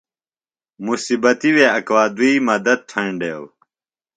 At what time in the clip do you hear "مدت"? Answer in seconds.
2.47-2.79